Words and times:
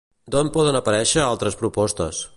D'on 0.35 0.47
poden 0.55 0.79
aparèixer 0.79 1.23
altres 1.27 1.61
propostes? 1.63 2.27